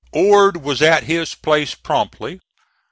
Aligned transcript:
(*42) 0.15 0.23
Ord 0.31 0.57
was 0.63 0.81
at 0.81 1.03
his 1.03 1.35
place 1.35 1.75
promptly. 1.75 2.39